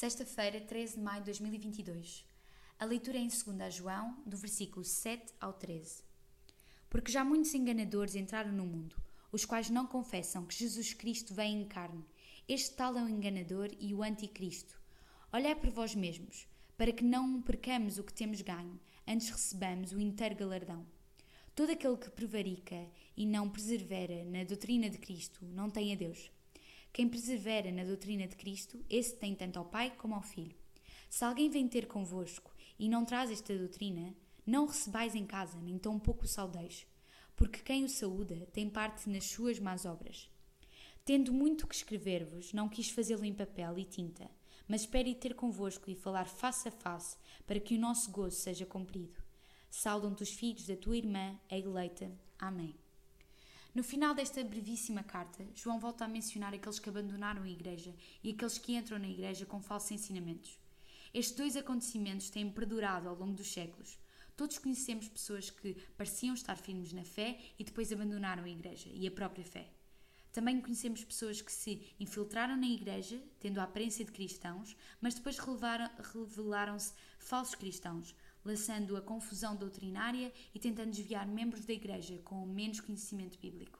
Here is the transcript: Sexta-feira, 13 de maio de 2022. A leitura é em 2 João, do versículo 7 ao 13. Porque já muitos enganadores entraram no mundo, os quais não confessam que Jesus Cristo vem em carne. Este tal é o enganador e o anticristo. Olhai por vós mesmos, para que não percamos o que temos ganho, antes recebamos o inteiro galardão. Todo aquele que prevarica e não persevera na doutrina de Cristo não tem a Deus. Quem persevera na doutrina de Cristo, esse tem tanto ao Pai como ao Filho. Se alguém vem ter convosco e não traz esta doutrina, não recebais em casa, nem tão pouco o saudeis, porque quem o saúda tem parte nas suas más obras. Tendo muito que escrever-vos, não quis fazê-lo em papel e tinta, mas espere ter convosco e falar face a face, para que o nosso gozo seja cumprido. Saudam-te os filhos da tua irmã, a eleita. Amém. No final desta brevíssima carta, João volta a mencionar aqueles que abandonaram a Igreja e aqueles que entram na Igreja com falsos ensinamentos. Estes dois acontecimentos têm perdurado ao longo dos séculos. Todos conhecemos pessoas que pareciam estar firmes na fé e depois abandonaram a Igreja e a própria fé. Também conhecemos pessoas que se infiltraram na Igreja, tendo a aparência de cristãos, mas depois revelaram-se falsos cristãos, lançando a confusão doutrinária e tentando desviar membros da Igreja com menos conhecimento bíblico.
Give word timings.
Sexta-feira, 0.00 0.60
13 0.60 0.94
de 0.94 1.00
maio 1.00 1.22
de 1.22 1.24
2022. 1.24 2.24
A 2.78 2.84
leitura 2.84 3.18
é 3.18 3.20
em 3.20 3.26
2 3.26 3.74
João, 3.74 4.22
do 4.24 4.36
versículo 4.36 4.84
7 4.84 5.34
ao 5.40 5.52
13. 5.52 6.04
Porque 6.88 7.10
já 7.10 7.24
muitos 7.24 7.52
enganadores 7.52 8.14
entraram 8.14 8.52
no 8.52 8.64
mundo, 8.64 8.94
os 9.32 9.44
quais 9.44 9.70
não 9.70 9.88
confessam 9.88 10.46
que 10.46 10.54
Jesus 10.54 10.94
Cristo 10.94 11.34
vem 11.34 11.62
em 11.62 11.64
carne. 11.66 12.04
Este 12.46 12.76
tal 12.76 12.96
é 12.96 13.02
o 13.02 13.08
enganador 13.08 13.70
e 13.80 13.92
o 13.92 14.04
anticristo. 14.04 14.80
Olhai 15.32 15.56
por 15.56 15.70
vós 15.70 15.96
mesmos, 15.96 16.46
para 16.76 16.92
que 16.92 17.02
não 17.02 17.42
percamos 17.42 17.98
o 17.98 18.04
que 18.04 18.14
temos 18.14 18.40
ganho, 18.40 18.78
antes 19.04 19.30
recebamos 19.30 19.90
o 19.90 19.98
inteiro 19.98 20.36
galardão. 20.36 20.86
Todo 21.56 21.72
aquele 21.72 21.96
que 21.96 22.08
prevarica 22.08 22.86
e 23.16 23.26
não 23.26 23.50
persevera 23.50 24.24
na 24.26 24.44
doutrina 24.44 24.88
de 24.88 24.98
Cristo 24.98 25.44
não 25.44 25.68
tem 25.68 25.92
a 25.92 25.96
Deus. 25.96 26.30
Quem 26.92 27.08
persevera 27.08 27.70
na 27.70 27.84
doutrina 27.84 28.26
de 28.26 28.36
Cristo, 28.36 28.84
esse 28.88 29.16
tem 29.16 29.34
tanto 29.34 29.58
ao 29.58 29.64
Pai 29.64 29.94
como 29.96 30.14
ao 30.14 30.22
Filho. 30.22 30.56
Se 31.08 31.24
alguém 31.24 31.48
vem 31.48 31.68
ter 31.68 31.86
convosco 31.86 32.54
e 32.78 32.88
não 32.88 33.04
traz 33.04 33.30
esta 33.30 33.56
doutrina, 33.56 34.14
não 34.46 34.66
recebais 34.66 35.14
em 35.14 35.26
casa, 35.26 35.58
nem 35.60 35.78
tão 35.78 35.98
pouco 35.98 36.24
o 36.24 36.28
saudeis, 36.28 36.86
porque 37.36 37.60
quem 37.60 37.84
o 37.84 37.88
saúda 37.88 38.46
tem 38.52 38.68
parte 38.68 39.08
nas 39.08 39.24
suas 39.24 39.58
más 39.58 39.84
obras. 39.84 40.30
Tendo 41.04 41.32
muito 41.32 41.66
que 41.66 41.74
escrever-vos, 41.74 42.52
não 42.52 42.68
quis 42.68 42.90
fazê-lo 42.90 43.24
em 43.24 43.32
papel 43.32 43.78
e 43.78 43.84
tinta, 43.84 44.30
mas 44.66 44.82
espere 44.82 45.14
ter 45.14 45.34
convosco 45.34 45.90
e 45.90 45.94
falar 45.94 46.26
face 46.26 46.68
a 46.68 46.70
face, 46.70 47.16
para 47.46 47.60
que 47.60 47.74
o 47.74 47.80
nosso 47.80 48.10
gozo 48.10 48.36
seja 48.36 48.66
cumprido. 48.66 49.22
Saudam-te 49.70 50.22
os 50.22 50.30
filhos 50.30 50.66
da 50.66 50.76
tua 50.76 50.96
irmã, 50.96 51.38
a 51.50 51.56
eleita. 51.56 52.10
Amém. 52.38 52.74
No 53.78 53.84
final 53.84 54.12
desta 54.12 54.42
brevíssima 54.42 55.04
carta, 55.04 55.46
João 55.54 55.78
volta 55.78 56.04
a 56.04 56.08
mencionar 56.08 56.52
aqueles 56.52 56.80
que 56.80 56.88
abandonaram 56.88 57.44
a 57.44 57.48
Igreja 57.48 57.94
e 58.24 58.30
aqueles 58.30 58.58
que 58.58 58.74
entram 58.74 58.98
na 58.98 59.06
Igreja 59.06 59.46
com 59.46 59.62
falsos 59.62 59.92
ensinamentos. 59.92 60.58
Estes 61.14 61.36
dois 61.36 61.56
acontecimentos 61.56 62.28
têm 62.28 62.50
perdurado 62.50 63.08
ao 63.08 63.14
longo 63.14 63.34
dos 63.34 63.52
séculos. 63.52 63.96
Todos 64.36 64.58
conhecemos 64.58 65.06
pessoas 65.06 65.48
que 65.50 65.74
pareciam 65.96 66.34
estar 66.34 66.56
firmes 66.56 66.92
na 66.92 67.04
fé 67.04 67.38
e 67.56 67.62
depois 67.62 67.92
abandonaram 67.92 68.42
a 68.42 68.50
Igreja 68.50 68.90
e 68.92 69.06
a 69.06 69.12
própria 69.12 69.44
fé. 69.44 69.70
Também 70.32 70.60
conhecemos 70.60 71.04
pessoas 71.04 71.40
que 71.40 71.52
se 71.52 71.94
infiltraram 72.00 72.56
na 72.56 72.66
Igreja, 72.66 73.22
tendo 73.38 73.60
a 73.60 73.62
aparência 73.62 74.04
de 74.04 74.10
cristãos, 74.10 74.76
mas 75.00 75.14
depois 75.14 75.38
revelaram-se 75.38 76.94
falsos 77.20 77.54
cristãos, 77.54 78.12
lançando 78.48 78.96
a 78.96 79.02
confusão 79.02 79.54
doutrinária 79.54 80.32
e 80.54 80.58
tentando 80.58 80.90
desviar 80.90 81.26
membros 81.26 81.66
da 81.66 81.74
Igreja 81.74 82.18
com 82.24 82.46
menos 82.46 82.80
conhecimento 82.80 83.38
bíblico. 83.38 83.78